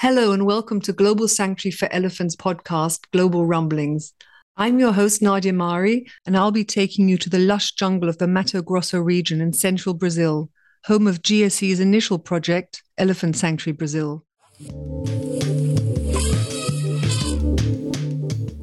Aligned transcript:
Hello, 0.00 0.32
and 0.32 0.46
welcome 0.46 0.80
to 0.82 0.92
Global 0.92 1.26
Sanctuary 1.26 1.72
for 1.72 1.92
Elephants 1.92 2.36
podcast, 2.36 3.00
Global 3.12 3.44
Rumblings. 3.44 4.14
I'm 4.56 4.78
your 4.78 4.92
host, 4.92 5.20
Nadia 5.20 5.52
Mari, 5.52 6.06
and 6.26 6.36
I'll 6.36 6.50
be 6.50 6.64
taking 6.64 7.08
you 7.08 7.18
to 7.18 7.28
the 7.28 7.38
lush 7.38 7.72
jungle 7.72 8.08
of 8.08 8.18
the 8.18 8.26
Mato 8.26 8.62
Grosso 8.62 9.00
region 9.00 9.40
in 9.40 9.52
central 9.52 9.94
Brazil, 9.94 10.50
home 10.84 11.06
of 11.06 11.22
GSE's 11.22 11.80
initial 11.80 12.18
project, 12.18 12.82
Elephant 12.96 13.36
Sanctuary 13.36 13.76
Brazil. 13.76 14.24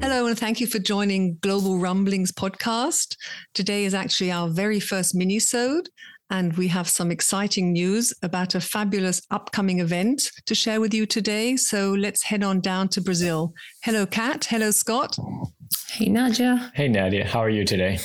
Hello, 0.00 0.26
and 0.26 0.38
thank 0.38 0.60
you 0.60 0.66
for 0.66 0.78
joining 0.78 1.38
Global 1.40 1.78
Rumblings 1.78 2.32
podcast. 2.32 3.16
Today 3.54 3.84
is 3.84 3.94
actually 3.94 4.30
our 4.30 4.48
very 4.48 4.80
first 4.80 5.14
mini-sode, 5.14 5.88
and 6.30 6.56
we 6.56 6.68
have 6.68 6.88
some 6.88 7.10
exciting 7.10 7.72
news 7.72 8.12
about 8.22 8.54
a 8.54 8.60
fabulous 8.60 9.22
upcoming 9.30 9.78
event 9.80 10.30
to 10.46 10.54
share 10.54 10.80
with 10.80 10.92
you 10.92 11.06
today. 11.06 11.56
So 11.56 11.92
let's 11.92 12.24
head 12.24 12.42
on 12.42 12.60
down 12.60 12.88
to 12.88 13.00
Brazil. 13.00 13.54
Hello, 13.82 14.06
Kat. 14.06 14.44
Hello, 14.46 14.70
Scott. 14.70 15.16
Hey, 15.90 16.06
Nadia. 16.06 16.72
Hey, 16.74 16.88
Nadia. 16.88 17.24
How 17.24 17.40
are 17.40 17.50
you 17.50 17.64
today? 17.64 17.98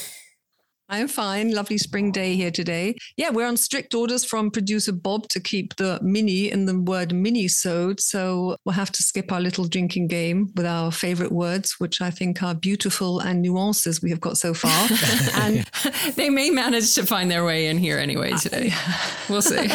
I'm 0.92 1.08
fine. 1.08 1.56
Lovely 1.56 1.78
spring 1.78 2.12
day 2.12 2.36
here 2.36 2.52
today. 2.52 2.96
Yeah, 3.16 3.30
we're 3.30 3.48
on 3.48 3.56
strict 3.56 3.96
orders 3.96 4.26
from 4.26 4.52
producer 4.52 4.92
Bob 4.92 5.30
to 5.30 5.40
keep 5.40 5.74
the 5.78 5.98
mini 6.04 6.52
in 6.52 6.66
the 6.66 6.78
word 6.78 7.14
mini-sode. 7.14 8.02
So 8.02 8.58
we'll 8.66 8.74
have 8.74 8.92
to 8.92 9.02
skip 9.02 9.32
our 9.32 9.40
little 9.40 9.64
drinking 9.64 10.08
game 10.08 10.52
with 10.54 10.66
our 10.66 10.92
favorite 10.92 11.32
words, 11.32 11.76
which 11.80 12.02
I 12.02 12.12
think 12.12 12.44
are 12.44 12.54
beautiful 12.54 13.22
and 13.22 13.42
nuances 13.42 14.02
we 14.02 14.10
have 14.10 14.20
got 14.20 14.38
so 14.38 14.54
far. 14.54 14.90
and 15.42 15.66
they 16.16 16.30
may 16.30 16.50
manage 16.50 16.94
to 16.96 17.06
find 17.06 17.32
their 17.32 17.46
way 17.46 17.68
in 17.68 17.78
here 17.78 17.98
anyway 17.98 18.32
today. 18.34 18.74
We'll 19.30 19.42
see. 19.42 19.70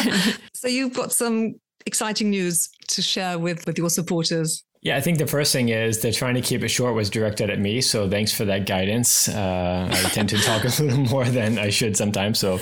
so 0.53 0.67
you've 0.67 0.93
got 0.93 1.11
some 1.11 1.55
exciting 1.87 2.29
news 2.29 2.69
to 2.89 3.01
share 3.01 3.39
with, 3.39 3.65
with 3.65 3.79
your 3.79 3.89
supporters. 3.89 4.63
Yeah, 4.87 4.95
I 4.95 5.01
think 5.01 5.17
the 5.17 5.27
first 5.27 5.51
thing 5.51 5.67
is 5.67 5.99
they're 5.99 6.13
trying 6.13 6.35
to 6.35 6.41
keep 6.41 6.63
it 6.63 6.69
short 6.69 6.95
was 6.95 7.09
directed 7.09 7.49
at 7.49 7.59
me. 7.59 7.81
So 7.81 8.09
thanks 8.09 8.31
for 8.31 8.45
that 8.45 8.65
guidance. 8.65 9.27
Uh, 9.27 9.89
I 9.91 10.09
tend 10.11 10.29
to 10.29 10.37
talk 10.37 10.63
a 10.63 10.67
little 10.81 10.97
more 11.11 11.25
than 11.25 11.59
I 11.59 11.71
should 11.71 11.97
sometimes. 11.97 12.39
So 12.39 12.57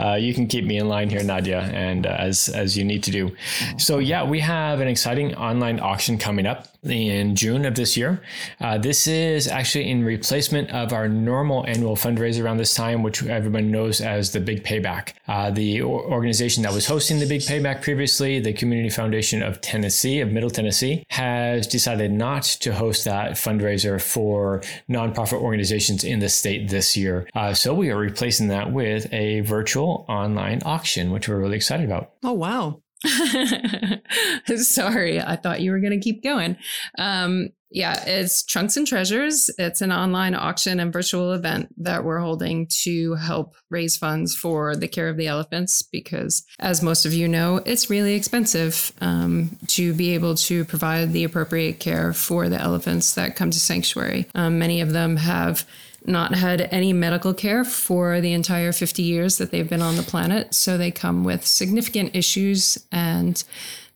uh, 0.00 0.14
you 0.14 0.34
can 0.34 0.48
keep 0.48 0.64
me 0.64 0.78
in 0.78 0.88
line 0.88 1.08
here, 1.08 1.22
Nadia, 1.22 1.60
and 1.60 2.04
uh, 2.04 2.16
as 2.18 2.48
as 2.48 2.76
you 2.76 2.82
need 2.82 3.04
to 3.04 3.12
do. 3.12 3.36
So 3.76 4.00
yeah, 4.00 4.24
we 4.24 4.40
have 4.40 4.80
an 4.80 4.88
exciting 4.88 5.36
online 5.36 5.78
auction 5.78 6.18
coming 6.18 6.46
up 6.46 6.66
in 6.84 7.34
June 7.34 7.64
of 7.64 7.74
this 7.74 7.96
year. 7.96 8.22
Uh, 8.60 8.78
this 8.78 9.06
is 9.06 9.48
actually 9.48 9.90
in 9.90 10.04
replacement 10.04 10.70
of 10.70 10.92
our 10.92 11.08
normal 11.08 11.66
annual 11.66 11.96
fundraiser 11.96 12.42
around 12.42 12.58
this 12.58 12.74
time, 12.74 13.02
which 13.02 13.24
everyone 13.24 13.70
knows 13.70 14.00
as 14.00 14.32
the 14.32 14.40
Big 14.40 14.64
Payback. 14.64 15.14
Uh, 15.26 15.50
the 15.50 15.82
organization 15.82 16.62
that 16.62 16.72
was 16.72 16.86
hosting 16.86 17.18
the 17.18 17.26
Big 17.26 17.40
Payback 17.40 17.82
previously, 17.82 18.40
the 18.40 18.52
Community 18.52 18.90
Foundation 18.90 19.42
of 19.42 19.60
Tennessee, 19.60 20.20
of 20.20 20.30
Middle 20.30 20.50
Tennessee, 20.50 21.04
has 21.10 21.66
decided 21.66 22.12
not 22.12 22.44
to 22.44 22.74
host 22.74 23.04
that 23.04 23.32
fundraiser 23.32 24.00
for 24.00 24.62
nonprofit 24.88 25.40
organizations 25.40 26.04
in 26.04 26.20
the 26.20 26.28
state 26.28 26.68
this 26.68 26.96
year. 26.96 27.28
Uh, 27.34 27.52
so 27.52 27.74
we 27.74 27.90
are 27.90 27.98
replacing 27.98 28.48
that 28.48 28.72
with 28.72 29.12
a 29.12 29.40
virtual 29.40 30.04
online 30.08 30.60
auction, 30.64 31.10
which 31.10 31.28
we're 31.28 31.38
really 31.38 31.56
excited 31.56 31.86
about. 31.86 32.12
Oh, 32.22 32.32
wow. 32.32 32.80
Sorry, 34.56 35.20
I 35.20 35.36
thought 35.36 35.60
you 35.60 35.70
were 35.70 35.80
going 35.80 35.98
to 35.98 36.00
keep 36.00 36.22
going. 36.22 36.56
Um, 36.98 37.50
yeah, 37.70 38.02
it's 38.06 38.44
Trunks 38.44 38.78
and 38.78 38.86
Treasures. 38.86 39.50
It's 39.58 39.82
an 39.82 39.92
online 39.92 40.34
auction 40.34 40.80
and 40.80 40.90
virtual 40.90 41.32
event 41.32 41.68
that 41.76 42.02
we're 42.02 42.20
holding 42.20 42.66
to 42.82 43.14
help 43.16 43.56
raise 43.68 43.96
funds 43.96 44.34
for 44.34 44.74
the 44.74 44.88
care 44.88 45.08
of 45.08 45.18
the 45.18 45.26
elephants 45.26 45.82
because, 45.82 46.44
as 46.60 46.82
most 46.82 47.04
of 47.04 47.12
you 47.12 47.28
know, 47.28 47.60
it's 47.66 47.90
really 47.90 48.14
expensive 48.14 48.92
um, 49.02 49.58
to 49.66 49.92
be 49.92 50.14
able 50.14 50.34
to 50.36 50.64
provide 50.64 51.12
the 51.12 51.24
appropriate 51.24 51.78
care 51.78 52.14
for 52.14 52.48
the 52.48 52.60
elephants 52.60 53.14
that 53.14 53.36
come 53.36 53.50
to 53.50 53.60
sanctuary. 53.60 54.26
Um, 54.34 54.58
many 54.58 54.80
of 54.80 54.92
them 54.92 55.16
have 55.16 55.66
not 56.06 56.34
had 56.34 56.68
any 56.70 56.92
medical 56.92 57.34
care 57.34 57.64
for 57.64 58.20
the 58.20 58.32
entire 58.32 58.72
50 58.72 59.02
years 59.02 59.38
that 59.38 59.50
they've 59.50 59.68
been 59.68 59.82
on 59.82 59.96
the 59.96 60.02
planet. 60.02 60.54
So 60.54 60.78
they 60.78 60.90
come 60.90 61.24
with 61.24 61.46
significant 61.46 62.14
issues, 62.14 62.78
and 62.92 63.42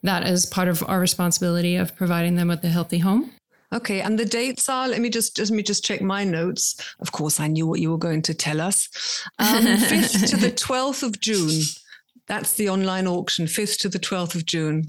that 0.03 0.27
is 0.27 0.47
part 0.47 0.69
of 0.69 0.83
our 0.87 1.01
responsibility 1.01 1.77
of 1.77 1.97
providing 1.97 2.37
them 2.37 2.49
with 2.49 2.65
a 2.65 2.69
healthy 2.69 2.99
home. 2.99 3.31
Okay, 3.73 4.03
and 4.03 4.19
the 4.19 4.27
dates 4.27 4.69
are. 4.69 4.87
Let 4.87 5.01
me 5.01 5.09
just, 5.09 5.37
just 5.37 5.51
let 5.51 5.57
me 5.57 5.63
just 5.63 5.85
check 5.85 6.03
my 6.03 6.25
notes. 6.25 6.95
Of 7.01 7.13
course, 7.13 7.41
I 7.41 7.47
knew 7.47 7.67
what 7.67 7.81
you 7.81 7.91
were 7.91 7.99
going 7.99 8.21
to 8.23 8.35
tell 8.35 8.61
us. 8.61 8.89
Um, 9.39 9.65
fifth 9.79 10.29
to 10.31 10.37
the 10.37 10.51
twelfth 10.51 11.03
of 11.03 11.21
June. 11.21 11.63
That's 12.27 12.55
the 12.55 12.69
online 12.69 13.07
auction. 13.07 13.47
Fifth 13.47 13.79
to 13.79 13.89
the 13.89 13.99
twelfth 13.99 14.35
of 14.35 14.45
June. 14.45 14.89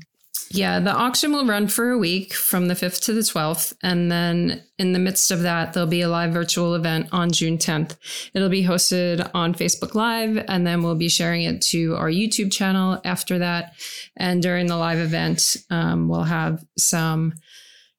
Yeah, 0.53 0.79
the 0.79 0.93
auction 0.93 1.31
will 1.31 1.47
run 1.47 1.67
for 1.67 1.89
a 1.89 1.97
week 1.97 2.31
from 2.35 2.67
the 2.67 2.75
5th 2.75 3.01
to 3.05 3.13
the 3.13 3.21
12th. 3.21 3.73
And 3.81 4.11
then 4.11 4.63
in 4.77 4.93
the 4.93 4.99
midst 4.99 5.31
of 5.31 5.41
that, 5.41 5.73
there'll 5.73 5.89
be 5.89 6.01
a 6.01 6.09
live 6.09 6.31
virtual 6.31 6.75
event 6.75 7.07
on 7.11 7.31
June 7.31 7.57
10th. 7.57 7.97
It'll 8.35 8.49
be 8.49 8.63
hosted 8.63 9.27
on 9.33 9.55
Facebook 9.55 9.95
Live, 9.95 10.45
and 10.47 10.65
then 10.65 10.83
we'll 10.83 10.93
be 10.93 11.09
sharing 11.09 11.41
it 11.41 11.61
to 11.63 11.95
our 11.95 12.09
YouTube 12.09 12.51
channel 12.51 13.01
after 13.03 13.39
that. 13.39 13.73
And 14.15 14.43
during 14.43 14.67
the 14.67 14.77
live 14.77 14.99
event, 14.99 15.57
um, 15.71 16.07
we'll 16.07 16.23
have 16.23 16.63
some 16.77 17.33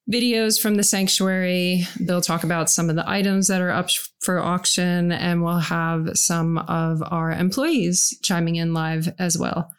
videos 0.08 0.60
from 0.60 0.76
the 0.76 0.84
sanctuary. 0.84 1.82
They'll 1.98 2.20
talk 2.20 2.44
about 2.44 2.70
some 2.70 2.88
of 2.88 2.94
the 2.94 3.08
items 3.08 3.48
that 3.48 3.62
are 3.62 3.72
up 3.72 3.90
for 4.20 4.38
auction, 4.38 5.10
and 5.10 5.42
we'll 5.42 5.58
have 5.58 6.16
some 6.16 6.58
of 6.58 7.02
our 7.10 7.32
employees 7.32 8.16
chiming 8.22 8.56
in 8.56 8.74
live 8.74 9.12
as 9.18 9.36
well. 9.36 9.72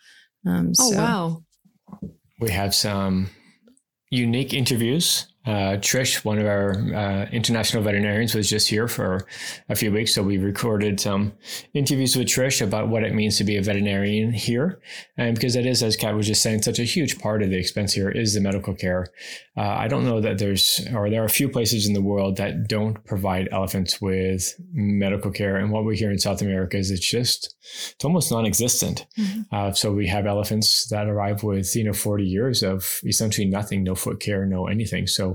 Um, 0.46 0.74
oh, 0.78 0.92
so. 0.92 0.98
wow. 0.98 1.45
We 2.40 2.52
have 2.52 2.76
some 2.76 3.30
unique 4.10 4.54
interviews 4.54 5.28
uh, 5.46 5.78
Trish, 5.78 6.26
one 6.26 6.40
of 6.40 6.48
our 6.48 6.72
uh, 6.72 7.26
international 7.32 7.84
veterinarians, 7.84 8.34
was 8.34 8.50
just 8.50 8.68
here 8.68 8.88
for 8.88 9.28
a 9.70 9.76
few 9.76 9.92
weeks. 9.92 10.14
So 10.14 10.24
we 10.24 10.38
recorded 10.38 11.00
some 11.00 11.34
interviews 11.74 12.16
with 12.16 12.28
Trish 12.28 12.62
about 12.62 12.88
what 12.88 13.04
it 13.04 13.14
means 13.14 13.38
to 13.38 13.44
be 13.44 13.56
a 13.58 13.62
veterinarian 13.62 14.32
here. 14.32 14.80
And 15.18 15.36
because 15.36 15.54
that 15.54 15.66
is, 15.66 15.84
as 15.84 15.96
Kat 15.96 16.16
was 16.16 16.28
just 16.28 16.42
saying, 16.42 16.64
such 16.64 16.80
a 16.80 16.84
huge 16.84 17.20
part 17.20 17.44
of 17.44 17.52
the 17.52 17.58
expense 17.58 17.94
here 17.94 18.10
is 18.10 18.34
the 18.34 18.42
medical 18.42 18.74
care. 18.74 19.08
Uh, 19.56 19.62
I 19.62 19.88
don't 19.88 20.04
know 20.04 20.20
that 20.20 20.40
there's, 20.40 20.86
or 20.94 21.10
there 21.10 21.22
are 21.22 21.26
a 21.26 21.30
few 21.30 21.48
places 21.48 21.88
in 21.88 21.94
the 21.94 22.02
world 22.02 22.38
that 22.38 22.68
don't 22.68 23.04
provide 23.06 23.48
elephants 23.52 24.02
with 24.02 24.56
medical 24.74 25.32
care. 25.32 25.58
And 25.58 25.72
what 25.72 25.86
we 25.86 25.96
hear 25.96 26.12
in 26.12 26.18
South 26.18 26.42
America 26.42 26.78
is 26.78 26.90
it's 26.90 27.08
just, 27.08 27.56
it's 27.94 28.04
almost 28.04 28.32
non 28.32 28.46
existent. 28.46 29.06
Mm-hmm. 29.18 29.56
Uh, 29.56 29.74
so 29.74 29.94
we 29.94 30.08
have 30.08 30.26
elephants 30.26 30.88
that 30.90 31.08
arrive 31.08 31.44
with, 31.44 31.76
you 31.76 31.84
know, 31.84 31.94
40 31.94 32.24
years 32.24 32.64
of 32.64 33.00
essentially 33.06 33.48
nothing, 33.48 33.84
no 33.84 33.94
foot 33.94 34.20
care, 34.20 34.46
no 34.46 34.68
anything. 34.68 35.06
So 35.06 35.35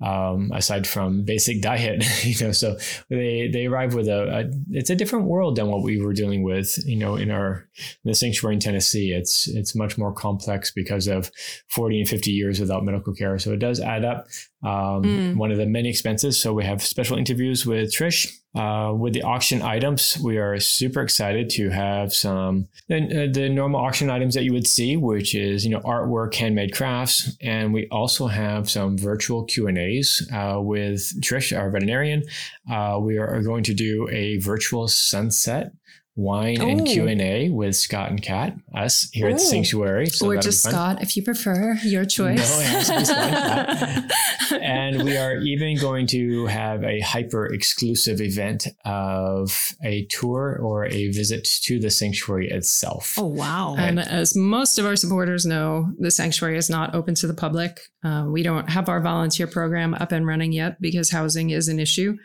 um, 0.00 0.50
aside 0.54 0.86
from 0.86 1.24
basic 1.24 1.60
diet, 1.70 2.04
you 2.24 2.46
know, 2.46 2.52
so 2.52 2.76
they 3.08 3.48
they 3.52 3.66
arrive 3.66 3.94
with 3.94 4.08
a, 4.08 4.40
a, 4.40 4.50
it's 4.70 4.90
a 4.90 4.96
different 4.96 5.26
world 5.26 5.56
than 5.56 5.68
what 5.68 5.82
we 5.82 6.00
were 6.00 6.12
dealing 6.12 6.42
with, 6.42 6.78
you 6.86 6.96
know, 6.96 7.16
in 7.16 7.30
our 7.30 7.68
in 8.04 8.08
the 8.10 8.14
sanctuary 8.14 8.54
in 8.54 8.60
Tennessee. 8.60 9.12
It's 9.12 9.48
it's 9.48 9.74
much 9.74 9.98
more 9.98 10.12
complex 10.12 10.70
because 10.70 11.06
of 11.06 11.30
40 11.68 12.00
and 12.00 12.08
50 12.08 12.30
years 12.30 12.60
without 12.60 12.84
medical 12.84 13.14
care. 13.14 13.38
So 13.38 13.52
it 13.52 13.58
does 13.58 13.80
add 13.80 14.04
up. 14.04 14.26
Um, 14.62 15.02
mm. 15.02 15.36
One 15.36 15.50
of 15.50 15.58
the 15.58 15.66
many 15.66 15.88
expenses. 15.88 16.40
So 16.40 16.52
we 16.52 16.64
have 16.64 16.82
special 16.82 17.16
interviews 17.16 17.66
with 17.66 17.92
Trish 17.92 18.39
uh, 18.54 18.92
with 18.96 19.12
the 19.12 19.22
auction 19.22 19.62
items, 19.62 20.18
we 20.24 20.36
are 20.36 20.58
super 20.58 21.02
excited 21.02 21.48
to 21.50 21.70
have 21.70 22.12
some 22.12 22.66
the, 22.88 22.96
uh, 22.96 23.32
the, 23.32 23.48
normal 23.48 23.80
auction 23.80 24.10
items 24.10 24.34
that 24.34 24.42
you 24.42 24.52
would 24.52 24.66
see, 24.66 24.96
which 24.96 25.36
is 25.36 25.64
you 25.64 25.70
know 25.70 25.78
artwork, 25.80 26.34
handmade 26.34 26.74
crafts, 26.74 27.36
and 27.40 27.72
we 27.72 27.86
also 27.88 28.26
have 28.26 28.68
some 28.68 28.98
virtual 28.98 29.44
Q 29.44 29.68
and 29.68 29.78
A's 29.78 30.28
uh, 30.34 30.58
with 30.60 31.00
Trish, 31.20 31.56
our 31.56 31.70
veterinarian. 31.70 32.24
Uh, 32.70 32.98
we 33.00 33.18
are 33.18 33.40
going 33.42 33.62
to 33.64 33.74
do 33.74 34.08
a 34.10 34.38
virtual 34.38 34.88
sunset 34.88 35.72
wine 36.20 36.60
and 36.60 36.86
Q 36.86 37.08
and 37.08 37.20
A 37.20 37.50
with 37.50 37.76
Scott 37.76 38.10
and 38.10 38.22
Kat, 38.22 38.54
us 38.74 39.08
here 39.12 39.26
Ooh. 39.26 39.30
at 39.30 39.38
the 39.38 39.44
Sanctuary. 39.44 40.06
So 40.06 40.30
or 40.30 40.36
just 40.36 40.62
Scott, 40.62 41.02
if 41.02 41.16
you 41.16 41.22
prefer, 41.22 41.74
your 41.82 42.04
choice. 42.04 42.38
No, 42.38 42.60
it 42.60 42.66
has 42.66 42.88
to 42.88 42.98
be 42.98 43.04
Scott 43.04 44.10
and 44.60 45.02
we 45.02 45.16
are 45.16 45.36
even 45.36 45.76
going 45.78 46.06
to 46.08 46.46
have 46.46 46.84
a 46.84 47.00
hyper 47.00 47.46
exclusive 47.46 48.20
event 48.20 48.66
of 48.84 49.72
a 49.84 50.06
tour 50.06 50.58
or 50.62 50.86
a 50.86 51.08
visit 51.08 51.44
to 51.62 51.78
the 51.78 51.90
sanctuary 51.90 52.50
itself. 52.50 53.14
Oh 53.18 53.26
wow! 53.26 53.76
And 53.78 54.00
as 54.00 54.36
most 54.36 54.78
of 54.78 54.86
our 54.86 54.96
supporters 54.96 55.46
know, 55.46 55.92
the 55.98 56.10
sanctuary 56.10 56.56
is 56.56 56.70
not 56.70 56.94
open 56.94 57.14
to 57.16 57.26
the 57.26 57.34
public. 57.34 57.80
Uh, 58.04 58.26
we 58.28 58.42
don't 58.42 58.68
have 58.68 58.88
our 58.88 59.00
volunteer 59.00 59.46
program 59.46 59.94
up 59.94 60.12
and 60.12 60.26
running 60.26 60.52
yet 60.52 60.80
because 60.80 61.10
housing 61.10 61.50
is 61.50 61.68
an 61.68 61.78
issue, 61.78 62.16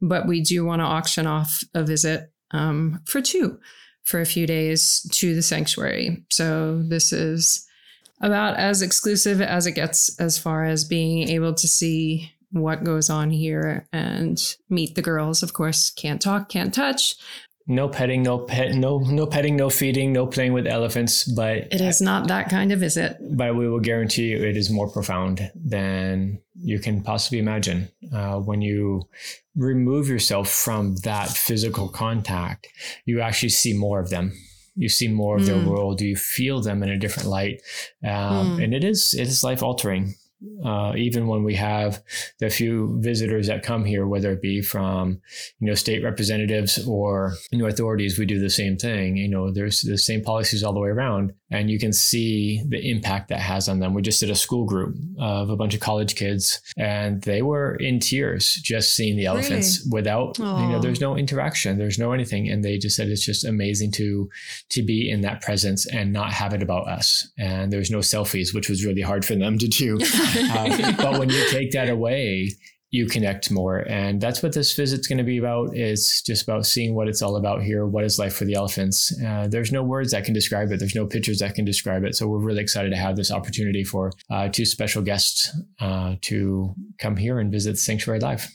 but 0.00 0.26
we 0.26 0.40
do 0.40 0.64
want 0.64 0.80
to 0.80 0.84
auction 0.84 1.26
off 1.26 1.62
a 1.74 1.82
visit 1.82 2.32
um, 2.50 3.00
for 3.06 3.20
two 3.20 3.58
for 4.04 4.20
a 4.20 4.26
few 4.26 4.46
days 4.46 5.06
to 5.12 5.34
the 5.34 5.42
sanctuary. 5.42 6.24
So 6.30 6.82
this 6.82 7.12
is 7.12 7.66
about 8.20 8.56
as 8.56 8.82
exclusive 8.82 9.40
as 9.40 9.66
it 9.66 9.72
gets 9.72 10.18
as 10.18 10.38
far 10.38 10.64
as 10.64 10.84
being 10.84 11.28
able 11.28 11.54
to 11.54 11.68
see 11.68 12.32
what 12.50 12.84
goes 12.84 13.10
on 13.10 13.30
here 13.30 13.86
and 13.92 14.42
meet 14.70 14.94
the 14.94 15.02
girls. 15.02 15.42
Of 15.42 15.52
course, 15.52 15.90
can't 15.90 16.20
talk, 16.20 16.48
can't 16.48 16.72
touch, 16.72 17.16
no 17.70 17.86
petting, 17.86 18.22
no 18.22 18.38
pet, 18.38 18.74
no 18.74 18.98
no 18.98 19.26
petting, 19.26 19.54
no 19.54 19.68
feeding, 19.68 20.10
no 20.10 20.26
playing 20.26 20.54
with 20.54 20.66
elephants. 20.66 21.24
But 21.24 21.70
it 21.70 21.82
is 21.82 22.00
not 22.00 22.26
that 22.28 22.48
kind 22.48 22.72
of 22.72 22.80
visit. 22.80 23.18
But 23.36 23.56
we 23.56 23.68
will 23.68 23.80
guarantee 23.80 24.30
you, 24.30 24.38
it 24.38 24.56
is 24.56 24.70
more 24.70 24.90
profound 24.90 25.52
than 25.54 26.40
you 26.60 26.78
can 26.78 27.02
possibly 27.02 27.38
imagine. 27.38 27.88
Uh, 28.12 28.38
when 28.38 28.62
you 28.62 29.02
remove 29.56 30.08
yourself 30.08 30.48
from 30.48 30.96
that 30.96 31.28
physical 31.28 31.88
contact, 31.88 32.68
you 33.04 33.20
actually 33.20 33.48
see 33.50 33.72
more 33.72 34.00
of 34.00 34.10
them. 34.10 34.32
You 34.76 34.88
see 34.88 35.08
more 35.08 35.36
of 35.36 35.42
mm. 35.42 35.46
their 35.46 35.68
world. 35.68 36.00
You 36.00 36.16
feel 36.16 36.60
them 36.60 36.82
in 36.82 36.88
a 36.88 36.98
different 36.98 37.28
light, 37.28 37.62
um, 38.04 38.58
mm. 38.58 38.64
and 38.64 38.74
it 38.74 38.84
is 38.84 39.14
it 39.14 39.26
is 39.26 39.42
life 39.42 39.62
altering 39.62 40.14
uh, 40.64 40.92
even 40.96 41.26
when 41.26 41.42
we 41.42 41.54
have 41.54 42.02
the 42.38 42.48
few 42.48 42.96
visitors 43.00 43.48
that 43.48 43.62
come 43.62 43.84
here, 43.84 44.06
whether 44.06 44.32
it 44.32 44.42
be 44.42 44.62
from 44.62 45.20
you 45.58 45.66
know 45.66 45.74
state 45.74 46.02
representatives 46.02 46.86
or 46.86 47.34
you 47.50 47.58
know 47.58 47.66
authorities, 47.66 48.18
we 48.18 48.26
do 48.26 48.38
the 48.38 48.50
same 48.50 48.76
thing. 48.76 49.16
You 49.16 49.28
know, 49.28 49.50
there's 49.50 49.82
the 49.82 49.98
same 49.98 50.22
policies 50.22 50.62
all 50.62 50.72
the 50.72 50.80
way 50.80 50.90
around, 50.90 51.32
and 51.50 51.70
you 51.70 51.78
can 51.78 51.92
see 51.92 52.62
the 52.68 52.90
impact 52.90 53.28
that 53.28 53.40
has 53.40 53.68
on 53.68 53.78
them. 53.78 53.94
We 53.94 54.02
just 54.02 54.20
did 54.20 54.30
a 54.30 54.34
school 54.34 54.64
group 54.64 54.96
of 55.18 55.48
a 55.48 55.56
bunch 55.56 55.74
of 55.74 55.80
college 55.80 56.14
kids, 56.14 56.60
and 56.76 57.22
they 57.22 57.42
were 57.42 57.74
in 57.76 58.00
tears 58.00 58.54
just 58.54 58.94
seeing 58.94 59.16
the 59.16 59.26
elephants 59.26 59.80
really? 59.80 59.90
without 59.92 60.34
Aww. 60.36 60.62
you 60.62 60.68
know, 60.72 60.80
there's 60.80 61.00
no 61.00 61.16
interaction, 61.16 61.78
there's 61.78 61.98
no 61.98 62.12
anything, 62.12 62.48
and 62.48 62.64
they 62.64 62.76
just 62.78 62.96
said 62.96 63.08
it's 63.08 63.24
just 63.24 63.44
amazing 63.44 63.92
to 63.92 64.28
to 64.70 64.82
be 64.82 65.10
in 65.10 65.22
that 65.22 65.40
presence 65.40 65.86
and 65.86 66.12
not 66.12 66.32
have 66.32 66.52
it 66.52 66.62
about 66.62 66.86
us. 66.86 67.28
And 67.38 67.72
there's 67.72 67.90
no 67.90 67.98
selfies, 67.98 68.54
which 68.54 68.68
was 68.68 68.84
really 68.84 69.02
hard 69.02 69.24
for 69.24 69.34
them 69.34 69.58
to 69.58 69.68
do. 69.68 69.98
uh, 70.00 70.92
but 70.96 71.18
when 71.18 71.30
you 71.30 71.48
take 71.50 71.72
that 71.72 71.88
away, 71.88 72.50
you 72.90 73.06
connect 73.06 73.50
more. 73.50 73.78
And 73.88 74.20
that's 74.20 74.42
what 74.42 74.54
this 74.54 74.74
visit's 74.74 75.06
going 75.06 75.18
to 75.18 75.24
be 75.24 75.38
about 75.38 75.76
It's 75.76 76.22
just 76.22 76.42
about 76.42 76.64
seeing 76.64 76.94
what 76.94 77.08
it's 77.08 77.20
all 77.20 77.36
about 77.36 77.62
here 77.62 77.86
what 77.86 78.04
is 78.04 78.18
life 78.18 78.34
for 78.34 78.44
the 78.44 78.54
elephants. 78.54 79.12
Uh, 79.22 79.46
there's 79.48 79.72
no 79.72 79.82
words 79.82 80.12
that 80.12 80.24
can 80.24 80.34
describe 80.34 80.72
it. 80.72 80.78
There's 80.78 80.94
no 80.94 81.06
pictures 81.06 81.40
that 81.40 81.54
can 81.54 81.64
describe 81.64 82.04
it. 82.04 82.14
So 82.16 82.26
we're 82.26 82.38
really 82.38 82.62
excited 82.62 82.90
to 82.90 82.96
have 82.96 83.16
this 83.16 83.30
opportunity 83.30 83.84
for 83.84 84.12
uh, 84.30 84.48
two 84.48 84.64
special 84.64 85.02
guests 85.02 85.54
uh, 85.80 86.14
to 86.22 86.74
come 86.98 87.16
here 87.16 87.38
and 87.40 87.52
visit 87.52 87.78
sanctuary 87.78 88.20
live. 88.20 88.48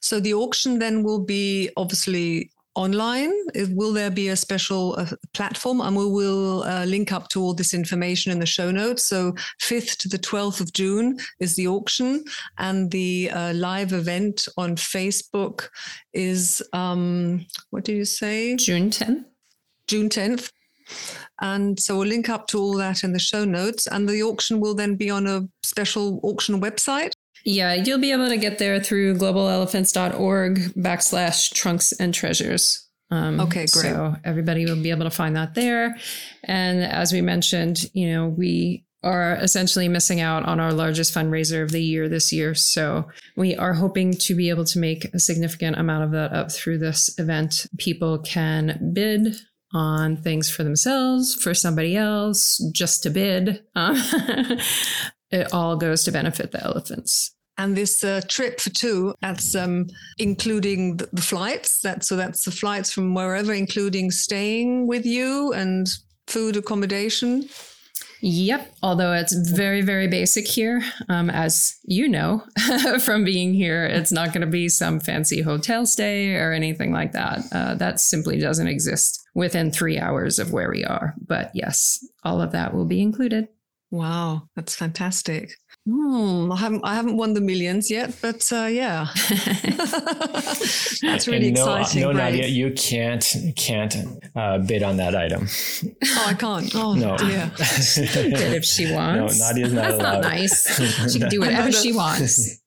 So 0.00 0.20
the 0.20 0.34
auction 0.34 0.78
then 0.78 1.02
will 1.02 1.24
be 1.24 1.70
obviously 1.76 2.50
online? 2.78 3.32
Will 3.70 3.92
there 3.92 4.10
be 4.10 4.28
a 4.28 4.36
special 4.36 4.94
uh, 4.98 5.06
platform? 5.34 5.80
And 5.80 5.96
we 5.96 6.06
will 6.06 6.62
uh, 6.62 6.84
link 6.84 7.12
up 7.12 7.28
to 7.30 7.42
all 7.42 7.52
this 7.52 7.74
information 7.74 8.30
in 8.30 8.38
the 8.38 8.46
show 8.46 8.70
notes. 8.70 9.04
So, 9.04 9.32
5th 9.60 9.96
to 9.98 10.08
the 10.08 10.18
12th 10.18 10.60
of 10.60 10.72
June 10.72 11.18
is 11.40 11.56
the 11.56 11.66
auction, 11.66 12.24
and 12.58 12.90
the 12.90 13.30
uh, 13.30 13.52
live 13.54 13.92
event 13.92 14.48
on 14.56 14.76
Facebook 14.76 15.68
is, 16.12 16.62
um, 16.72 17.44
what 17.70 17.84
did 17.84 17.96
you 17.96 18.04
say? 18.04 18.56
June 18.56 18.90
10th. 18.90 19.24
June 19.88 20.08
10th. 20.08 20.52
And 21.40 21.78
so 21.78 21.98
we'll 21.98 22.08
link 22.08 22.28
up 22.28 22.46
to 22.48 22.58
all 22.58 22.76
that 22.76 23.04
in 23.04 23.12
the 23.12 23.18
show 23.18 23.44
notes. 23.44 23.86
And 23.86 24.08
the 24.08 24.22
auction 24.22 24.60
will 24.60 24.74
then 24.74 24.96
be 24.96 25.10
on 25.10 25.26
a 25.26 25.46
special 25.62 26.20
auction 26.22 26.60
website. 26.60 27.12
Yeah, 27.48 27.72
you'll 27.72 27.98
be 27.98 28.12
able 28.12 28.28
to 28.28 28.36
get 28.36 28.58
there 28.58 28.78
through 28.78 29.14
globalelephants.org 29.14 30.58
backslash 30.74 31.54
trunks 31.54 31.92
and 31.92 32.12
treasures. 32.12 32.86
Um, 33.10 33.40
okay, 33.40 33.60
great. 33.60 33.70
So 33.70 34.16
everybody 34.22 34.66
will 34.66 34.82
be 34.82 34.90
able 34.90 35.04
to 35.04 35.10
find 35.10 35.34
that 35.34 35.54
there. 35.54 35.96
And 36.44 36.82
as 36.82 37.10
we 37.10 37.22
mentioned, 37.22 37.86
you 37.94 38.12
know, 38.12 38.28
we 38.28 38.84
are 39.02 39.36
essentially 39.36 39.88
missing 39.88 40.20
out 40.20 40.44
on 40.44 40.60
our 40.60 40.74
largest 40.74 41.14
fundraiser 41.14 41.62
of 41.62 41.72
the 41.72 41.82
year 41.82 42.06
this 42.06 42.34
year. 42.34 42.54
So 42.54 43.08
we 43.34 43.56
are 43.56 43.72
hoping 43.72 44.12
to 44.12 44.34
be 44.34 44.50
able 44.50 44.66
to 44.66 44.78
make 44.78 45.06
a 45.14 45.18
significant 45.18 45.78
amount 45.78 46.04
of 46.04 46.10
that 46.10 46.34
up 46.34 46.52
through 46.52 46.76
this 46.78 47.18
event. 47.18 47.66
People 47.78 48.18
can 48.18 48.90
bid 48.92 49.36
on 49.72 50.18
things 50.18 50.50
for 50.50 50.64
themselves, 50.64 51.34
for 51.34 51.54
somebody 51.54 51.96
else, 51.96 52.58
just 52.74 53.04
to 53.04 53.10
bid. 53.10 53.64
Um, 53.74 53.96
it 55.30 55.50
all 55.50 55.78
goes 55.78 56.04
to 56.04 56.12
benefit 56.12 56.52
the 56.52 56.62
elephants. 56.62 57.34
And 57.58 57.76
this 57.76 58.04
uh, 58.04 58.20
trip 58.28 58.60
for 58.60 58.70
two, 58.70 59.14
that's 59.20 59.54
um, 59.54 59.88
including 60.18 60.96
the, 60.96 61.08
the 61.12 61.22
flights. 61.22 61.80
That 61.80 62.04
so 62.04 62.16
that's 62.16 62.44
the 62.44 62.52
flights 62.52 62.92
from 62.92 63.14
wherever, 63.14 63.52
including 63.52 64.12
staying 64.12 64.86
with 64.86 65.04
you 65.04 65.52
and 65.52 65.88
food 66.28 66.56
accommodation. 66.56 67.48
Yep. 68.20 68.74
Although 68.82 69.12
it's 69.12 69.32
very, 69.32 69.80
very 69.80 70.08
basic 70.08 70.46
here, 70.46 70.82
um, 71.08 71.30
as 71.30 71.76
you 71.84 72.08
know 72.08 72.42
from 73.00 73.24
being 73.24 73.54
here, 73.54 73.84
it's 73.84 74.10
not 74.10 74.32
going 74.32 74.40
to 74.40 74.46
be 74.46 74.68
some 74.68 74.98
fancy 74.98 75.40
hotel 75.40 75.86
stay 75.86 76.34
or 76.34 76.52
anything 76.52 76.92
like 76.92 77.12
that. 77.12 77.40
Uh, 77.52 77.74
that 77.74 78.00
simply 78.00 78.38
doesn't 78.38 78.66
exist 78.66 79.24
within 79.34 79.70
three 79.70 79.98
hours 79.98 80.38
of 80.38 80.52
where 80.52 80.70
we 80.70 80.84
are. 80.84 81.14
But 81.24 81.52
yes, 81.54 82.04
all 82.24 82.40
of 82.40 82.52
that 82.52 82.74
will 82.74 82.86
be 82.86 83.00
included. 83.00 83.48
Wow, 83.90 84.48
that's 84.54 84.74
fantastic. 84.74 85.52
Hmm, 85.88 86.52
I 86.52 86.56
haven't 86.56 86.84
I 86.84 86.94
haven't 86.94 87.16
won 87.16 87.32
the 87.32 87.40
millions 87.40 87.90
yet, 87.90 88.14
but 88.20 88.46
uh, 88.52 88.66
yeah, 88.66 89.06
that's 91.00 91.26
really 91.26 91.50
no, 91.50 91.62
exciting. 91.62 92.02
No, 92.02 92.12
Nadia, 92.12 92.46
you 92.46 92.72
can't 92.72 93.24
can't 93.56 93.96
uh, 94.36 94.58
bid 94.58 94.82
on 94.82 94.98
that 94.98 95.16
item. 95.16 95.48
Oh, 96.04 96.24
I 96.26 96.34
can't. 96.34 96.74
Oh 96.74 96.92
no, 96.92 97.16
dear. 97.16 97.50
bid 97.56 98.52
if 98.52 98.66
she 98.66 98.92
wants. 98.92 99.40
No, 99.40 99.48
Nadia's 99.48 99.72
not 99.72 99.82
that's 99.82 99.94
allowed. 99.94 100.12
Not 100.12 100.22
nice. 100.24 101.10
She 101.10 101.20
can 101.20 101.30
do 101.30 101.40
whatever 101.40 101.72
she 101.72 101.94
wants. 101.94 102.60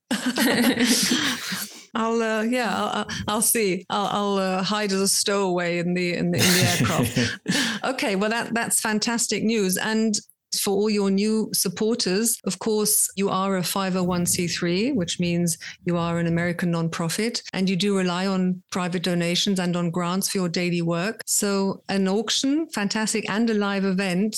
I'll 1.94 2.21
uh, 2.23 2.41
yeah, 2.41 2.73
I'll, 2.75 3.07
I'll, 3.27 3.41
see. 3.44 3.85
I'll, 3.91 4.07
I'll 4.07 4.38
uh, 4.38 4.63
hide 4.63 4.91
as 4.94 5.00
a 5.01 5.07
stowaway 5.07 5.77
in 5.77 5.94
the 5.94 6.15
in 6.15 6.31
the, 6.31 6.39
in 6.39 6.53
the 6.53 6.77
aircraft. 6.79 7.83
okay, 7.83 8.15
well 8.15 8.31
that 8.31 8.51
that's 8.56 8.81
fantastic 8.81 9.44
news. 9.44 9.77
And 9.77 10.15
for 10.59 10.71
all 10.71 10.89
your 10.89 11.09
new 11.09 11.50
supporters, 11.53 12.39
of 12.45 12.59
course, 12.59 13.09
you 13.15 13.30
are 13.30 13.57
a 13.57 13.62
501c3, 13.62 14.95
which 14.95 15.19
means 15.19 15.57
you 15.86 15.98
are 15.98 16.19
an 16.19 16.27
American 16.27 16.71
nonprofit 16.74 17.42
and 17.53 17.69
you 17.69 17.75
do 17.75 17.98
rely 17.98 18.27
on 18.27 18.62
private 18.71 19.03
donations 19.03 19.59
and 19.59 19.75
on 19.75 19.89
grants 19.89 20.30
for 20.30 20.39
your 20.39 20.50
daily 20.50 20.81
work. 20.81 21.21
So, 21.25 21.83
an 21.89 22.07
auction, 22.07 22.68
fantastic, 22.69 23.30
and 23.30 23.50
a 23.50 23.53
live 23.53 23.86
event. 23.86 24.38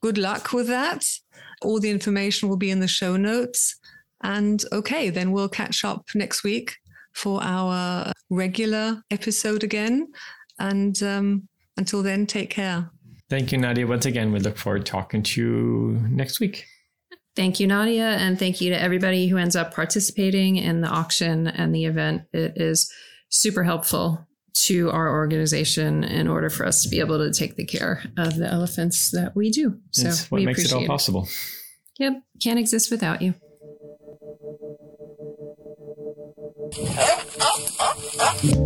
Good 0.00 0.18
luck 0.18 0.52
with 0.52 0.66
that. 0.68 1.06
All 1.62 1.80
the 1.80 1.90
information 1.90 2.48
will 2.48 2.56
be 2.56 2.70
in 2.70 2.80
the 2.80 2.88
show 2.88 3.16
notes. 3.16 3.76
And 4.22 4.64
okay, 4.72 5.10
then 5.10 5.32
we'll 5.32 5.48
catch 5.48 5.84
up 5.84 6.06
next 6.14 6.44
week 6.44 6.76
for 7.12 7.42
our 7.42 8.12
regular 8.30 9.02
episode 9.10 9.64
again. 9.64 10.12
And 10.58 11.00
um, 11.02 11.48
until 11.76 12.02
then, 12.02 12.26
take 12.26 12.50
care. 12.50 12.90
Thank 13.30 13.52
you, 13.52 13.58
Nadia. 13.58 13.86
Once 13.86 14.06
again, 14.06 14.32
we 14.32 14.40
look 14.40 14.56
forward 14.56 14.84
to 14.84 14.92
talking 14.92 15.22
to 15.22 15.40
you 15.40 16.00
next 16.10 16.40
week. 16.40 16.66
Thank 17.36 17.58
you, 17.58 17.66
Nadia. 17.66 18.10
And 18.10 18.38
thank 18.38 18.60
you 18.60 18.70
to 18.70 18.80
everybody 18.80 19.28
who 19.28 19.38
ends 19.38 19.56
up 19.56 19.74
participating 19.74 20.56
in 20.56 20.82
the 20.82 20.88
auction 20.88 21.48
and 21.48 21.74
the 21.74 21.84
event. 21.86 22.22
It 22.32 22.52
is 22.56 22.92
super 23.30 23.64
helpful 23.64 24.26
to 24.54 24.90
our 24.90 25.10
organization 25.10 26.04
in 26.04 26.28
order 26.28 26.48
for 26.48 26.64
us 26.64 26.82
to 26.84 26.88
be 26.88 27.00
able 27.00 27.18
to 27.18 27.32
take 27.32 27.56
the 27.56 27.64
care 27.64 28.04
of 28.16 28.36
the 28.36 28.46
elephants 28.46 29.10
that 29.10 29.34
we 29.34 29.50
do. 29.50 29.80
So 29.90 30.08
it's 30.08 30.30
what 30.30 30.38
we 30.38 30.46
makes 30.46 30.64
it 30.64 30.72
all 30.72 30.86
possible. 30.86 31.24
It. 31.24 32.04
Yep. 32.04 32.22
Can't 32.42 32.58
exist 32.58 32.90
without 32.90 33.20
you. 33.20 33.34